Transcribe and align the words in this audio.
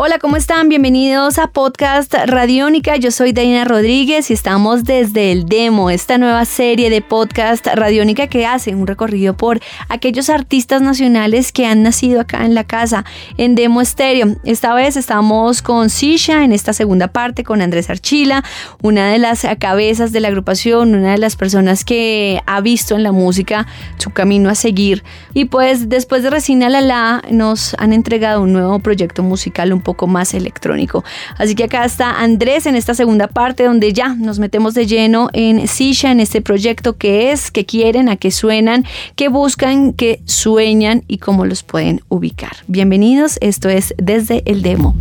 Hola, 0.00 0.20
¿cómo 0.20 0.36
están? 0.36 0.68
Bienvenidos 0.68 1.40
a 1.40 1.48
Podcast 1.48 2.14
Radiónica. 2.14 2.94
Yo 2.94 3.10
soy 3.10 3.32
Daina 3.32 3.64
Rodríguez 3.64 4.30
y 4.30 4.32
estamos 4.32 4.84
desde 4.84 5.32
el 5.32 5.46
Demo, 5.46 5.90
esta 5.90 6.18
nueva 6.18 6.44
serie 6.44 6.88
de 6.88 7.02
Podcast 7.02 7.66
Radiónica 7.66 8.28
que 8.28 8.46
hace 8.46 8.76
un 8.76 8.86
recorrido 8.86 9.36
por 9.36 9.58
aquellos 9.88 10.30
artistas 10.30 10.82
nacionales 10.82 11.50
que 11.50 11.66
han 11.66 11.82
nacido 11.82 12.20
acá 12.20 12.46
en 12.46 12.54
la 12.54 12.62
casa, 12.62 13.04
en 13.38 13.56
Demo 13.56 13.80
Estéreo. 13.80 14.36
Esta 14.44 14.72
vez 14.72 14.96
estamos 14.96 15.62
con 15.62 15.90
Sisha 15.90 16.44
en 16.44 16.52
esta 16.52 16.72
segunda 16.72 17.08
parte, 17.08 17.42
con 17.42 17.60
Andrés 17.60 17.90
Archila, 17.90 18.44
una 18.80 19.10
de 19.10 19.18
las 19.18 19.44
cabezas 19.58 20.12
de 20.12 20.20
la 20.20 20.28
agrupación, 20.28 20.94
una 20.94 21.10
de 21.10 21.18
las 21.18 21.34
personas 21.34 21.84
que 21.84 22.40
ha 22.46 22.60
visto 22.60 22.94
en 22.94 23.02
la 23.02 23.10
música 23.10 23.66
su 23.96 24.10
camino 24.10 24.48
a 24.48 24.54
seguir. 24.54 25.02
Y 25.34 25.46
pues 25.46 25.88
después 25.88 26.22
de 26.22 26.30
Resina 26.30 26.68
Lala 26.68 27.20
nos 27.32 27.74
han 27.80 27.92
entregado 27.92 28.42
un 28.42 28.52
nuevo 28.52 28.78
proyecto 28.78 29.24
musical 29.24 29.72
un 29.72 29.87
poco 29.88 30.06
más 30.06 30.34
electrónico. 30.34 31.02
Así 31.38 31.54
que 31.54 31.64
acá 31.64 31.82
está 31.82 32.20
Andrés 32.20 32.66
en 32.66 32.74
esta 32.74 32.92
segunda 32.92 33.26
parte 33.26 33.64
donde 33.64 33.94
ya 33.94 34.08
nos 34.08 34.38
metemos 34.38 34.74
de 34.74 34.86
lleno 34.86 35.30
en 35.32 35.66
Sisha, 35.66 36.12
en 36.12 36.20
este 36.20 36.42
proyecto 36.42 36.98
que 36.98 37.32
es, 37.32 37.50
que 37.50 37.64
quieren, 37.64 38.10
a 38.10 38.16
qué 38.16 38.30
suenan, 38.30 38.84
qué 39.16 39.28
buscan, 39.28 39.94
qué 39.94 40.20
sueñan 40.26 41.04
y 41.08 41.16
cómo 41.16 41.46
los 41.46 41.62
pueden 41.62 42.02
ubicar. 42.10 42.52
Bienvenidos, 42.66 43.38
esto 43.40 43.70
es 43.70 43.94
desde 43.96 44.42
el 44.44 44.60
demo. 44.60 44.94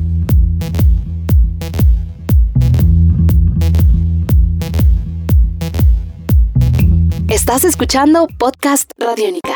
Estás 7.30 7.66
escuchando 7.66 8.28
Podcast 8.40 8.90
Radiónica. 8.98 9.52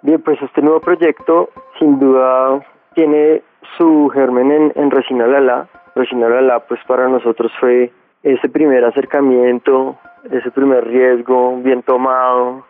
Bien, 0.00 0.20
pues 0.22 0.40
este 0.42 0.62
nuevo 0.62 0.80
proyecto 0.80 1.50
sin 1.82 1.98
duda 1.98 2.60
tiene 2.94 3.42
su 3.76 4.08
germen 4.14 4.52
en, 4.52 4.72
en 4.76 4.90
Resina 4.92 5.26
Lala. 5.26 5.66
Resina 5.96 6.28
Lala 6.28 6.60
pues 6.60 6.78
para 6.86 7.08
nosotros 7.08 7.50
fue 7.58 7.90
ese 8.22 8.48
primer 8.48 8.84
acercamiento, 8.84 9.98
ese 10.30 10.52
primer 10.52 10.86
riesgo 10.86 11.56
bien 11.56 11.82
tomado. 11.82 12.64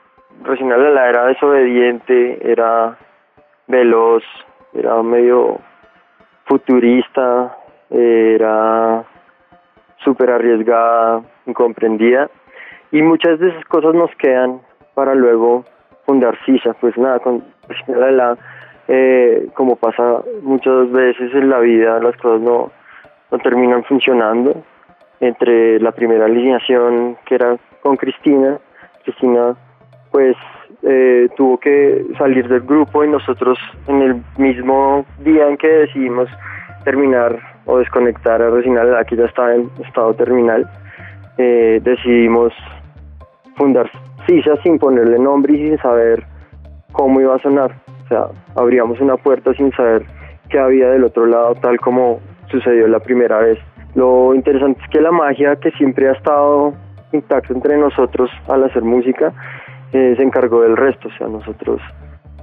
Resina 0.45 0.79
Lala 0.79 1.11
era 1.11 1.27
desobediente, 1.27 2.39
era 2.51 2.97
veloz, 3.67 4.25
era 4.73 5.03
medio 5.03 5.59
futurista, 6.47 7.55
era 7.91 9.05
súper 9.99 10.31
arriesgada, 10.31 11.21
incomprendida 11.45 12.31
y 12.91 13.03
muchas 13.03 13.39
de 13.41 13.51
esas 13.51 13.65
cosas 13.67 13.95
nos 13.95 14.11
quedan 14.17 14.63
para 14.95 15.15
luego 15.15 15.67
fundar 16.07 16.35
CISA, 16.47 16.73
pues 16.81 16.97
nada, 16.97 17.19
con 17.19 17.45
la, 17.89 18.39
eh, 18.89 19.49
como 19.55 19.77
pasa 19.77 20.23
muchas 20.43 20.91
veces 20.91 21.35
en 21.35 21.51
la 21.51 21.61
vida, 21.61 22.01
las 22.01 22.17
cosas 22.17 22.41
no, 22.41 22.71
no 23.31 23.39
terminan 23.39 23.85
funcionando. 23.85 24.63
Entre 25.21 25.79
la 25.79 25.93
primera 25.93 26.25
alineación 26.25 27.17
que 27.27 27.37
era 27.37 27.57
con 27.81 27.97
Cristina, 27.97 28.59
Cristina 29.05 29.55
pues 30.11 30.37
eh, 30.83 31.29
tuvo 31.37 31.59
que 31.59 32.05
salir 32.19 32.49
del 32.49 32.61
grupo 32.61 33.05
y 33.05 33.09
nosotros 33.09 33.59
en 33.87 34.03
el 34.03 34.23
mismo 34.37 35.07
día 35.21 35.49
en 35.49 35.57
que 35.57 35.69
decidimos 35.69 36.29
terminar 36.85 37.39
o 37.67 37.79
desconectar 37.79 38.43
a 38.43 38.51
Resinal, 38.51 39.07
que 39.07 39.17
ya 39.17 39.27
estaba 39.27 39.55
en 39.55 39.71
estado 39.87 40.15
terminal, 40.15 40.69
eh, 41.39 41.81
decidimos 41.83 42.53
fundar 43.57 43.89
CISA 44.27 44.57
sin 44.63 44.79
ponerle 44.79 45.19
nombre 45.19 45.55
y 45.55 45.69
sin 45.69 45.79
saber 45.79 46.25
cómo 46.93 47.21
iba 47.21 47.37
a 47.37 47.39
sonar. 47.39 47.73
Sea, 48.13 48.27
abríamos 48.57 49.01
una 49.01 49.17
puerta 49.17 49.55
sin 49.55 49.73
saber 49.73 50.05
qué 50.51 50.59
había 50.59 50.91
del 50.91 51.03
otro 51.05 51.25
lado, 51.25 51.55
tal 51.55 51.81
como 51.81 52.21
sucedió 52.51 52.87
la 52.87 53.01
primera 53.01 53.39
vez. 53.39 53.59
Lo 53.95 54.35
interesante 54.35 54.79
es 54.83 54.91
que 54.91 55.01
la 55.01 55.11
magia 55.11 55.57
que 55.57 55.71
siempre 55.71 56.11
ha 56.11 56.13
estado 56.13 56.75
intacta 57.13 57.55
entre 57.55 57.79
nosotros 57.79 58.29
al 58.49 58.65
hacer 58.65 58.83
música 58.83 59.33
eh, 59.95 60.13
se 60.15 60.23
encargó 60.23 60.61
del 60.61 60.77
resto. 60.77 61.09
O 61.09 61.13
sea, 61.13 61.27
nosotros 61.27 61.81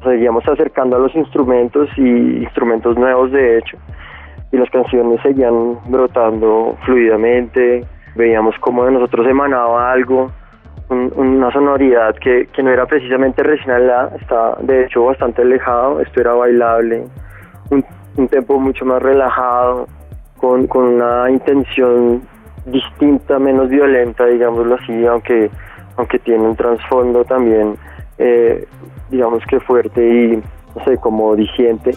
seguíamos 0.04 0.44
acercando 0.48 0.96
a 0.96 1.00
los 1.00 1.14
instrumentos 1.16 1.88
y 1.98 2.42
instrumentos 2.42 2.98
nuevos 2.98 3.32
de 3.32 3.60
hecho 3.60 3.78
y 4.52 4.58
las 4.58 4.72
canciones 4.72 5.22
seguían 5.22 5.78
brotando 5.88 6.78
fluidamente, 6.84 7.86
veíamos 8.16 8.56
cómo 8.60 8.86
de 8.86 8.92
nosotros 8.94 9.28
emanaba 9.28 9.92
algo 9.92 10.32
una 10.90 11.52
sonoridad 11.52 12.16
que, 12.16 12.48
no 12.64 12.72
era 12.72 12.86
precisamente 12.86 13.44
regional, 13.44 14.12
está 14.20 14.56
de 14.62 14.86
hecho 14.86 15.06
bastante 15.06 15.44
alejado, 15.44 16.02
esto 16.02 16.22
era 16.22 16.34
bailable, 16.34 17.06
un, 17.70 17.86
un 18.18 18.28
tempo 18.28 18.60
mucho 18.60 18.86
más 18.86 19.02
relajado, 19.02 19.88
con, 20.38 20.68
con, 20.68 20.96
una 20.96 21.30
intención 21.30 22.22
distinta, 22.66 23.40
menos 23.40 23.70
violenta, 23.70 24.26
digámoslo 24.26 24.76
así, 24.76 25.06
aunque, 25.06 25.52
aunque 25.98 26.20
tiene 26.20 26.44
un 26.44 26.56
trasfondo 26.56 27.24
también, 27.26 27.76
eh, 28.18 28.66
digamos 29.10 29.44
que 29.46 29.60
fuerte 29.60 30.08
y, 30.08 30.38
no 30.38 30.84
sé, 30.86 30.98
como 30.98 31.36
diciente. 31.36 31.92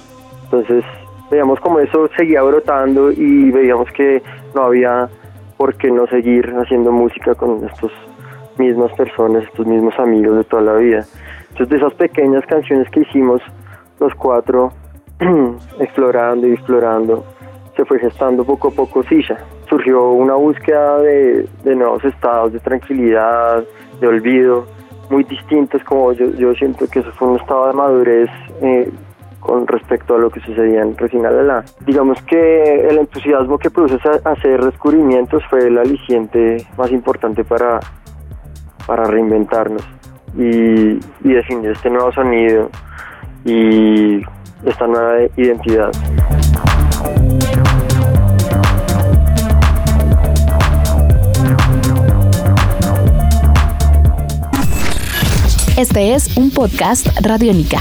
Entonces, 0.44 0.84
veíamos 1.30 1.60
como 1.60 1.78
eso 1.78 2.08
seguía 2.16 2.42
brotando 2.42 3.10
y 3.10 3.50
veíamos 3.50 3.90
que 3.92 4.22
no 4.54 4.64
había 4.64 5.08
por 5.56 5.74
qué 5.76 5.90
no 5.90 6.06
seguir 6.08 6.52
haciendo 6.56 6.90
música 6.90 7.34
con 7.34 7.64
estos 7.64 7.92
mismas 8.58 8.92
personas, 8.92 9.44
estos 9.44 9.66
mismos 9.66 9.98
amigos 9.98 10.36
de 10.36 10.44
toda 10.44 10.62
la 10.62 10.74
vida. 10.74 11.04
Entonces 11.50 11.68
de 11.68 11.76
esas 11.76 11.94
pequeñas 11.94 12.44
canciones 12.46 12.88
que 12.90 13.00
hicimos 13.00 13.40
los 14.00 14.14
cuatro, 14.14 14.72
explorando 15.80 16.46
y 16.46 16.52
explorando, 16.52 17.24
se 17.76 17.84
fue 17.84 17.98
gestando 17.98 18.44
poco 18.44 18.68
a 18.68 18.70
poco 18.70 19.02
Sisha. 19.04 19.38
Surgió 19.68 20.10
una 20.10 20.34
búsqueda 20.34 20.98
de, 20.98 21.46
de 21.64 21.74
nuevos 21.76 22.04
estados 22.04 22.52
de 22.52 22.60
tranquilidad, 22.60 23.64
de 24.00 24.06
olvido, 24.06 24.66
muy 25.10 25.24
distintos, 25.24 25.82
como 25.84 26.12
yo, 26.12 26.30
yo 26.30 26.54
siento 26.54 26.86
que 26.88 27.00
eso 27.00 27.12
fue 27.12 27.28
un 27.28 27.40
estado 27.40 27.68
de 27.68 27.72
madurez 27.74 28.30
eh, 28.62 28.90
con 29.40 29.66
respecto 29.66 30.14
a 30.14 30.18
lo 30.18 30.30
que 30.30 30.40
sucedía 30.40 30.82
en 30.82 30.96
Resina 30.96 31.30
la 31.30 31.64
Digamos 31.84 32.20
que 32.22 32.86
el 32.88 32.98
entusiasmo 32.98 33.58
que 33.58 33.70
produce 33.70 33.98
hacer 34.24 34.64
descubrimientos 34.64 35.42
fue 35.50 35.66
el 35.66 35.78
aliciente 35.78 36.64
más 36.78 36.90
importante 36.92 37.44
para, 37.44 37.80
para 38.86 39.04
reinventarnos 39.04 39.82
y, 40.36 40.98
y 41.24 41.32
definir 41.32 41.70
este 41.70 41.90
nuevo 41.90 42.12
sonido 42.12 42.70
y 43.44 44.22
esta 44.64 44.86
nueva 44.86 45.22
identidad. 45.36 45.90
Este 55.76 56.14
es 56.14 56.36
un 56.36 56.50
podcast 56.50 57.08
Radiónica. 57.22 57.78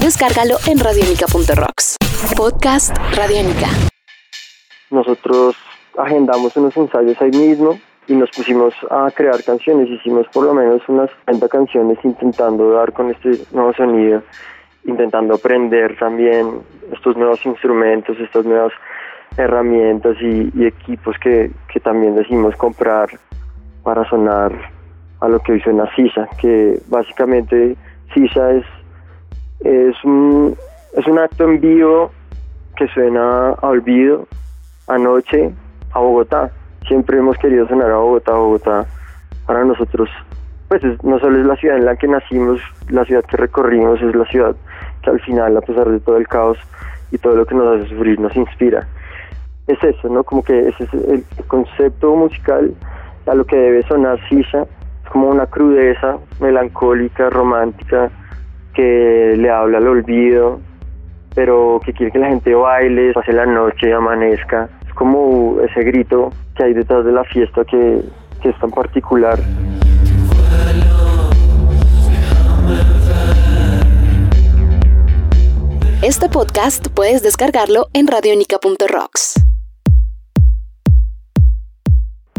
Descárgalo 0.00 0.56
en 0.66 0.78
radionica.rocks. 0.78 1.96
Podcast 2.36 2.96
Radiónica. 3.14 3.68
Nosotros 4.90 5.56
agendamos 5.98 6.56
unos 6.56 6.76
ensayos 6.76 7.20
ahí 7.20 7.30
mismo 7.30 7.78
y 8.06 8.14
nos 8.14 8.30
pusimos 8.30 8.74
a 8.90 9.10
crear 9.14 9.42
canciones. 9.44 9.88
Hicimos 9.88 10.26
por 10.28 10.44
lo 10.44 10.54
menos 10.54 10.82
unas 10.88 11.10
30 11.26 11.48
canciones 11.48 11.98
intentando 12.04 12.70
dar 12.72 12.92
con 12.92 13.10
este 13.10 13.38
nuevo 13.52 13.72
sonido, 13.74 14.22
intentando 14.84 15.34
aprender 15.34 15.96
también 15.98 16.60
estos 16.92 17.16
nuevos 17.16 17.44
instrumentos, 17.46 18.18
estas 18.18 18.44
nuevas 18.44 18.72
herramientas 19.36 20.16
y, 20.20 20.64
equipos 20.64 21.16
que, 21.18 21.50
que, 21.72 21.80
también 21.80 22.14
decimos 22.14 22.54
comprar 22.56 23.08
para 23.82 24.08
sonar 24.08 24.52
a 25.20 25.28
lo 25.28 25.38
que 25.40 25.52
hoy 25.52 25.60
suena 25.60 25.88
Sisa, 25.94 26.28
que 26.38 26.78
básicamente 26.88 27.76
Sisa 28.12 28.50
es, 28.50 28.64
es, 29.60 30.04
un, 30.04 30.54
es 30.94 31.06
un 31.06 31.18
acto 31.18 31.44
en 31.44 31.60
vivo 31.60 32.10
que 32.76 32.88
suena 32.88 33.50
a 33.50 33.68
olvido, 33.68 34.26
anoche, 34.86 35.50
a 35.92 35.98
Bogotá 36.00 36.52
siempre 36.86 37.18
hemos 37.18 37.36
querido 37.38 37.66
sonar 37.68 37.90
a 37.90 37.96
Bogotá. 37.96 38.32
Bogotá 38.32 38.86
para 39.46 39.64
nosotros, 39.64 40.08
pues 40.68 40.82
no 41.02 41.18
solo 41.18 41.40
es 41.40 41.46
la 41.46 41.56
ciudad 41.56 41.76
en 41.76 41.84
la 41.84 41.96
que 41.96 42.08
nacimos, 42.08 42.60
la 42.88 43.04
ciudad 43.04 43.24
que 43.24 43.36
recorrimos, 43.36 44.00
es 44.00 44.14
la 44.14 44.24
ciudad 44.26 44.54
que 45.02 45.10
al 45.10 45.20
final, 45.20 45.56
a 45.56 45.60
pesar 45.60 45.88
de 45.88 46.00
todo 46.00 46.16
el 46.16 46.28
caos 46.28 46.58
y 47.10 47.18
todo 47.18 47.34
lo 47.36 47.44
que 47.44 47.54
nos 47.54 47.80
hace 47.80 47.90
sufrir, 47.90 48.20
nos 48.20 48.34
inspira. 48.36 48.86
Es 49.66 49.82
eso, 49.82 50.08
¿no? 50.08 50.24
Como 50.24 50.42
que 50.42 50.68
ese 50.68 50.84
es 50.84 50.94
el 50.94 51.24
concepto 51.48 52.14
musical 52.14 52.72
a 53.26 53.34
lo 53.34 53.44
que 53.44 53.56
debe 53.56 53.82
sonar 53.84 54.18
Sisa, 54.28 54.66
es 55.04 55.10
como 55.10 55.28
una 55.28 55.46
crudeza 55.46 56.16
melancólica, 56.40 57.30
romántica, 57.30 58.10
que 58.74 59.34
le 59.36 59.50
habla 59.50 59.78
al 59.78 59.86
olvido, 59.86 60.60
pero 61.34 61.80
que 61.84 61.92
quiere 61.92 62.12
que 62.12 62.18
la 62.18 62.28
gente 62.28 62.54
baile, 62.54 63.12
pase 63.12 63.32
la 63.32 63.46
noche, 63.46 63.92
amanezca. 63.92 64.68
Es 64.86 64.94
como 64.94 65.58
ese 65.60 65.82
grito 65.82 66.30
que 66.56 66.64
hay 66.64 66.74
detrás 66.74 67.04
de 67.04 67.12
la 67.12 67.24
fiesta 67.24 67.64
que, 67.64 68.02
que 68.42 68.48
es 68.50 68.58
tan 68.58 68.70
particular. 68.70 69.38
Este 76.02 76.28
podcast 76.28 76.88
puedes 76.94 77.22
descargarlo 77.22 77.86
en 77.92 78.08
radionica.rocks. 78.08 79.34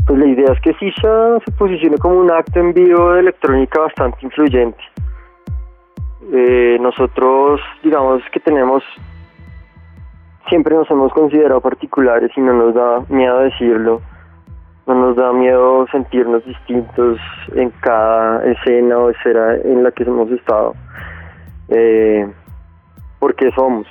Pues 0.05 0.19
la 0.19 0.27
idea 0.27 0.51
es 0.51 0.59
que 0.59 0.73
Sisha 0.73 1.39
se 1.45 1.51
posicione 1.53 1.97
como 1.97 2.19
un 2.19 2.29
acto 2.29 2.59
en 2.59 2.73
vivo 2.73 3.13
de 3.13 3.21
electrónica 3.21 3.79
bastante 3.79 4.17
influyente. 4.21 4.83
Eh, 6.33 6.77
nosotros, 6.81 7.61
digamos 7.83 8.21
que 8.33 8.41
tenemos, 8.41 8.83
siempre 10.49 10.75
nos 10.75 10.89
hemos 10.89 11.11
considerado 11.13 11.61
particulares 11.61 12.31
y 12.35 12.41
no 12.41 12.53
nos 12.53 12.75
da 12.75 13.03
miedo 13.09 13.39
decirlo. 13.39 14.01
No 14.85 14.95
nos 14.95 15.15
da 15.15 15.31
miedo 15.31 15.87
sentirnos 15.91 16.43
distintos 16.45 17.17
en 17.55 17.69
cada 17.81 18.43
escena 18.45 18.97
o 18.97 19.09
esfera 19.09 19.55
en 19.55 19.83
la 19.83 19.91
que 19.91 20.03
hemos 20.03 20.29
estado. 20.31 20.73
Eh, 21.69 22.27
porque 23.19 23.49
somos. 23.51 23.87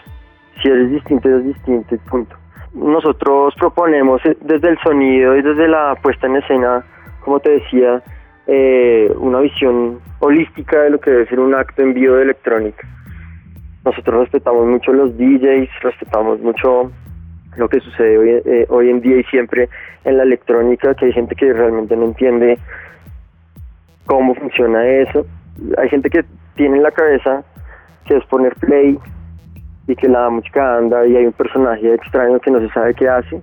Si 0.61 0.69
eres 0.69 0.91
distinto, 0.91 1.29
eres 1.29 1.45
distinto, 1.45 1.97
punto. 2.11 2.37
Nosotros 2.75 3.55
proponemos 3.59 4.25
eh, 4.27 4.37
desde 4.43 4.69
el 4.69 4.79
sonido 4.81 5.35
y 5.37 5.43
desde 5.43 5.67
la 5.67 5.95
puesta 6.03 6.27
en 6.27 6.37
escena, 6.37 6.85
como 7.25 7.41
te 7.41 7.53
decía, 7.53 8.03
eh, 8.47 9.11
una 9.19 9.41
visión 9.41 10.01
holística 10.19 10.83
de 10.83 10.91
lo 10.91 11.01
que 11.01 11.11
debe 11.11 11.27
ser 11.27 11.41
un 11.41 11.55
acto 11.55 11.83
en 11.83 11.95
vivo 11.95 12.17
de 12.17 12.25
electrónica. 12.25 12.87
Nosotros 13.85 14.21
respetamos 14.21 14.67
mucho 14.67 14.93
los 14.93 15.17
DJs, 15.17 15.69
respetamos 15.83 16.41
mucho 16.41 16.91
lo 17.57 17.69
que 17.69 17.81
sucede 17.81 18.19
hoy, 18.19 18.43
eh, 18.45 18.67
hoy 18.69 18.91
en 18.91 19.01
día 19.01 19.19
y 19.19 19.25
siempre 19.25 19.69
en 20.05 20.17
la 20.17 20.23
electrónica, 20.23 20.95
que 20.95 21.07
hay 21.07 21.13
gente 21.13 21.35
que 21.35 21.53
realmente 21.53 21.97
no 21.97 22.07
entiende 22.07 22.59
cómo 24.07 24.35
funciona 24.35 24.87
eso. 24.87 25.27
Hay 25.79 25.89
gente 25.89 26.09
que 26.11 26.25
tiene 26.55 26.77
en 26.77 26.83
la 26.83 26.91
cabeza 26.91 27.45
que 28.07 28.17
es 28.17 28.25
poner 28.27 28.55
play 28.57 28.99
y 29.87 29.97
que 29.97 30.09
la 30.09 30.29
música 30.31 30.77
anda 30.77 31.07
y 31.07 31.17
hay 31.17 31.27
un 31.27 31.33
personaje 31.33 31.95
extraño 31.95 32.39
que 32.41 32.51
no 32.51 32.61
se 32.61 32.69
sabe 32.71 32.95
qué 32.95 33.09
hace, 33.09 33.41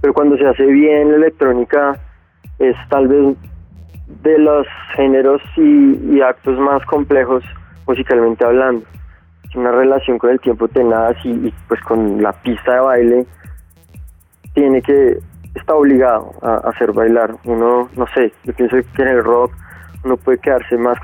pero 0.00 0.12
cuando 0.12 0.36
se 0.36 0.46
hace 0.46 0.66
bien 0.66 1.10
la 1.10 1.16
electrónica 1.16 1.98
es 2.58 2.76
tal 2.88 3.08
vez 3.08 3.36
de 4.22 4.38
los 4.38 4.66
géneros 4.96 5.40
y, 5.56 6.20
actos 6.20 6.58
más 6.58 6.84
complejos 6.86 7.42
musicalmente 7.86 8.44
hablando. 8.44 8.84
Una 9.54 9.72
relación 9.72 10.18
con 10.18 10.30
el 10.30 10.40
tiempo 10.40 10.68
tenaz 10.68 11.16
y, 11.24 11.52
pues 11.66 11.80
con 11.82 12.22
la 12.22 12.32
pista 12.32 12.74
de 12.74 12.80
baile 12.80 13.26
tiene 14.54 14.80
que, 14.82 15.18
está 15.54 15.74
obligado 15.74 16.32
a, 16.42 16.68
hacer 16.68 16.92
bailar. 16.92 17.34
Uno, 17.44 17.88
no 17.96 18.06
sé, 18.14 18.32
yo 18.44 18.52
pienso 18.54 18.76
que 18.94 19.02
en 19.02 19.08
el 19.08 19.24
rock 19.24 19.52
uno 20.04 20.16
puede 20.16 20.38
quedarse 20.38 20.76
más 20.76 20.98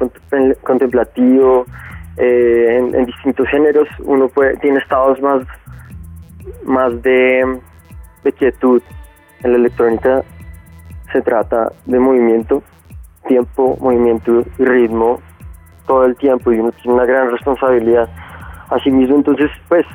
contemplativo, 0.63 1.67
eh, 2.17 2.79
en, 2.79 3.05
distintos 3.05 3.47
géneros 3.49 3.89
uno 4.05 4.29
puede, 4.29 4.57
tiene 4.59 4.79
estados 4.79 5.21
más, 5.21 5.47
más 6.65 7.03
de, 7.03 7.61
de 8.25 8.33
quietud. 8.33 8.83
En 9.43 9.53
la 9.53 9.59
electrónica 9.59 10.23
se 11.13 11.21
trata 11.21 11.73
de 11.85 11.99
movimiento, 11.99 12.63
tiempo, 13.27 13.77
movimiento 13.81 14.45
y 14.59 14.65
ritmo 14.65 15.21
todo 15.87 16.05
el 16.05 16.17
tiempo 16.17 16.53
y 16.53 16.59
uno 16.59 16.73
tiene 16.73 16.95
una 16.95 17.05
gran 17.05 17.31
responsabilidad. 17.31 18.09
Asimismo, 18.71 19.17
entonces, 19.17 19.51
pues 19.69 19.87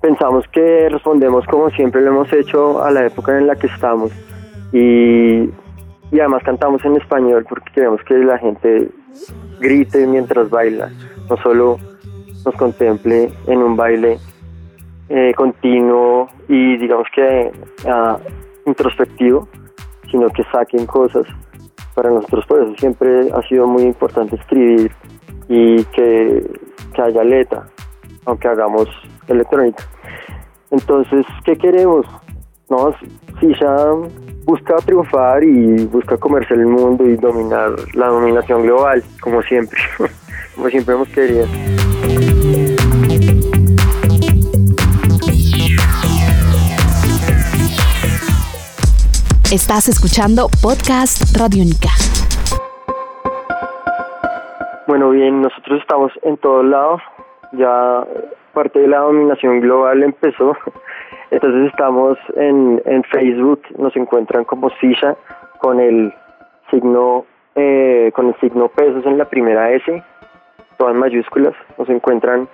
pensamos 0.00 0.44
que 0.52 0.88
respondemos 0.90 1.46
como 1.46 1.70
siempre 1.70 2.02
lo 2.02 2.10
hemos 2.10 2.32
hecho 2.32 2.84
a 2.84 2.90
la 2.90 3.06
época 3.06 3.38
en 3.38 3.46
la 3.46 3.56
que 3.56 3.68
estamos 3.68 4.12
y, 4.70 5.48
y 6.12 6.20
además 6.20 6.42
cantamos 6.44 6.84
en 6.84 6.96
español 6.96 7.46
porque 7.48 7.72
queremos 7.72 8.02
que 8.02 8.18
la 8.18 8.36
gente 8.36 8.90
grite 9.60 10.06
mientras 10.06 10.50
baila 10.50 10.90
no 11.30 11.36
solo 11.38 11.78
nos 12.44 12.54
contemple 12.56 13.30
en 13.46 13.62
un 13.62 13.76
baile 13.76 14.18
eh, 15.08 15.32
continuo 15.36 16.28
y 16.48 16.76
digamos 16.78 17.06
que 17.14 17.52
ah, 17.86 18.18
introspectivo, 18.66 19.48
sino 20.10 20.28
que 20.30 20.42
saquen 20.44 20.86
cosas. 20.86 21.26
Para 21.94 22.10
nosotros 22.10 22.44
por 22.46 22.62
eso 22.62 22.74
siempre 22.78 23.30
ha 23.32 23.42
sido 23.48 23.66
muy 23.66 23.82
importante 23.82 24.36
escribir 24.36 24.90
y 25.48 25.84
que 25.84 26.42
haya 26.98 27.22
letra, 27.22 27.66
aunque 28.26 28.48
hagamos 28.48 28.88
electrónica. 29.28 29.84
Entonces, 30.70 31.24
¿qué 31.44 31.56
queremos? 31.56 32.06
No, 32.68 32.94
si 33.40 33.54
ya 33.60 33.92
busca 34.44 34.76
triunfar 34.76 35.44
y 35.44 35.86
busca 35.86 36.16
comerse 36.16 36.54
el 36.54 36.66
mundo 36.66 37.04
y 37.04 37.16
dominar 37.16 37.72
la 37.94 38.08
dominación 38.08 38.62
global, 38.62 39.02
como 39.20 39.42
siempre. 39.42 39.78
como 40.54 40.68
siempre 40.68 40.94
hemos 40.94 41.08
querido. 41.08 41.46
Estás 49.52 49.88
escuchando 49.88 50.48
Podcast 50.60 51.36
Radiónica. 51.38 51.90
Bueno, 54.88 55.10
bien, 55.10 55.42
nosotros 55.42 55.80
estamos 55.80 56.12
en 56.22 56.36
todos 56.38 56.64
lados. 56.64 57.00
Ya 57.56 58.06
parte 58.52 58.80
de 58.80 58.88
la 58.88 58.98
dominación 58.98 59.60
global 59.60 60.02
empezó. 60.02 60.56
Entonces 61.30 61.70
estamos 61.70 62.18
en, 62.36 62.80
en 62.84 63.02
Facebook, 63.04 63.62
nos 63.78 63.94
encuentran 63.96 64.44
como 64.44 64.70
Sisha 64.80 65.16
con 65.58 65.80
el 65.80 66.12
signo 66.70 67.24
eh, 67.56 68.10
con 68.14 68.28
el 68.28 68.34
signo 68.40 68.68
pesos 68.68 69.06
en 69.06 69.16
la 69.16 69.24
primera 69.26 69.70
S 69.72 70.02
todas 70.76 70.94
mayúsculas. 70.94 71.54
Nos 71.78 71.88
encuentran 71.88 72.48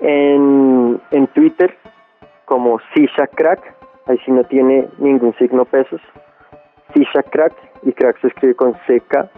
en, 0.00 1.00
en 1.10 1.26
Twitter 1.28 1.76
como 2.44 2.80
Sisha 2.94 3.26
Crack, 3.28 3.60
ahí 4.06 4.18
sí 4.24 4.32
no 4.32 4.44
tiene 4.44 4.88
ningún 4.98 5.34
signo 5.34 5.64
pesos. 5.64 6.00
Sisha 6.94 7.22
Crack, 7.22 7.52
y 7.82 7.92
crack 7.92 8.20
se 8.20 8.28
escribe 8.28 8.54
con 8.54 8.72
CK. 8.72 9.28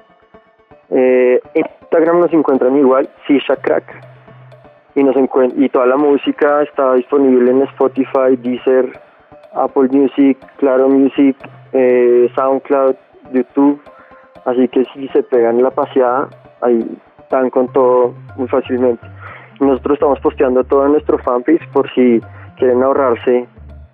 Eh, 0.91 1.41
Instagram 1.55 2.21
nos 2.21 2.33
encuentran 2.33 2.77
igual, 2.77 3.09
Sisha 3.27 3.57
Crack. 3.57 4.12
Y, 4.95 5.03
nos 5.03 5.17
y 5.57 5.69
toda 5.71 5.87
la 5.87 5.97
música 5.97 6.63
está 6.63 6.95
disponible 6.95 7.51
en 7.51 7.63
Spotify, 7.63 8.37
Deezer, 8.39 8.93
Apple 9.55 9.89
Music, 9.91 10.39
Claro 10.59 10.89
Music, 10.89 11.37
eh, 11.73 12.31
SoundCloud, 12.35 12.95
YouTube. 13.33 13.81
Así 14.45 14.69
que 14.69 14.85
si 14.93 15.09
se 15.09 15.23
pegan 15.23 15.63
la 15.63 15.71
paseada, 15.71 16.29
ahí 16.61 16.85
están 17.19 17.49
con 17.51 17.69
todo 17.73 18.15
muy 18.37 18.49
fácilmente. 18.49 19.07
Nosotros 19.61 19.95
estamos 19.95 20.21
posteando 20.21 20.65
todo 20.65 20.85
en 20.87 20.93
nuestro 20.93 21.19
fanpage 21.19 21.67
por 21.73 21.89
si 21.95 22.21
quieren 22.59 22.83
ahorrarse 22.83 23.47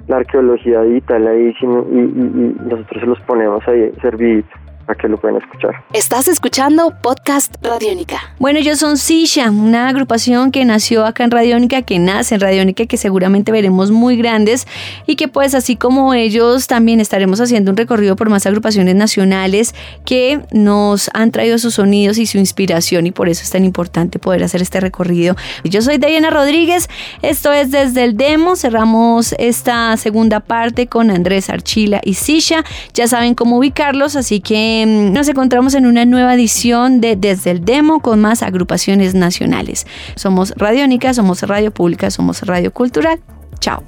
la 0.09 0.17
arqueología 0.17 0.81
digital 0.83 1.27
ahí 1.27 1.55
y, 1.61 1.65
y 1.65 2.57
nosotros 2.65 3.01
se 3.01 3.07
los 3.07 3.21
ponemos 3.21 3.67
ahí 3.69 3.93
servido 4.01 4.43
para 4.49 4.58
que 4.95 5.09
lo 5.09 5.19
puedan 5.19 5.41
escuchar. 5.41 5.85
Estás 5.93 6.29
escuchando 6.29 6.93
Podcast 7.03 7.55
Radiónica. 7.63 8.35
Bueno, 8.39 8.59
ellos 8.59 8.79
son 8.79 8.97
Sisha, 8.97 9.51
una 9.51 9.89
agrupación 9.89 10.51
que 10.51 10.65
nació 10.65 11.05
acá 11.05 11.25
en 11.25 11.31
Radiónica, 11.31 11.83
que 11.83 11.99
nace 11.99 12.37
en 12.37 12.41
Radiónica, 12.41 12.87
que 12.87 12.97
seguramente 12.97 13.53
veremos 13.53 13.91
muy 13.91 14.17
grandes 14.17 14.67
y 15.07 15.17
que 15.17 15.29
pues 15.29 15.55
así 15.55 15.77
como 15.77 16.15
ellos 16.15 16.67
también 16.67 17.01
estaremos 17.01 17.41
haciendo 17.41 17.71
un 17.71 17.77
recorrido 17.77 18.17
por 18.17 18.31
más 18.31 18.47
agrupaciones 18.47 18.95
nacionales 18.95 19.75
que 20.05 20.41
nos 20.53 21.11
han 21.15 21.31
traído 21.31 21.59
sus 21.59 21.75
sonidos 21.75 22.19
y 22.19 22.27
su 22.27 22.39
inspiración 22.39 23.07
y 23.07 23.11
por 23.11 23.29
eso 23.29 23.43
es 23.43 23.51
tan 23.51 23.65
importante 23.65 24.19
poder 24.19 24.43
hacer 24.43 24.63
este 24.63 24.81
recorrido. 24.81 25.37
Yo 25.65 25.83
soy 25.83 25.99
Diana 25.99 26.31
Rodríguez, 26.31 26.89
esto 27.23 27.53
es 27.53 27.71
desde 27.71 28.05
el 28.05 28.17
demo, 28.17 28.57
cerramos 28.57 29.35
esta 29.39 29.97
segunda 29.97 30.41
parte 30.41 30.87
con 30.87 31.11
Andrés 31.11 31.51
Archila 31.51 32.01
y 32.05 32.15
Sisha, 32.15 32.65
ya 32.95 33.07
saben 33.07 33.35
cómo 33.35 33.59
ubicarlos, 33.59 34.17
así 34.17 34.41
que 34.41 34.78
Em, 34.81 35.13
nos 35.13 35.27
encontramos 35.29 35.75
en 35.75 35.87
una 35.87 36.05
nueva 36.05 36.35
edición 36.35 37.01
de 37.01 37.17
Desde 37.17 37.51
el 37.51 37.65
Demo 37.65 37.99
con 37.99 38.21
más 38.21 38.45
agrupaciones 38.45 39.13
nacionales. 39.13 39.89
Somos 40.15 40.53
Radiónica, 40.57 41.13
somos 41.15 41.43
Radio 41.43 41.73
Pública, 41.73 42.13
somos 42.13 42.43
Radio 42.43 42.73
Cultural. 42.73 43.19
Chao. 43.59 43.83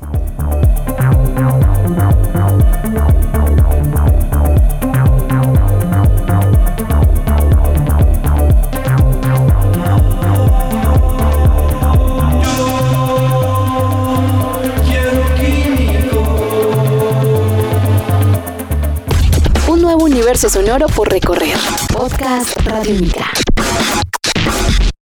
Sonoro 20.70 20.86
por 20.94 21.08
recorrer. 21.10 21.56
Podcast 21.92 22.56
Radio 22.64 22.94
Mica. 22.94 23.49